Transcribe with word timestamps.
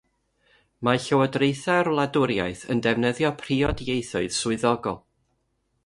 Mae 0.87 1.01
llywodraethau'r 1.03 1.89
wladwriaeth 1.93 2.65
yn 2.77 2.83
defnyddio 2.87 3.33
priod 3.43 3.85
ieithoedd 3.97 4.37
swyddogol. 4.41 5.03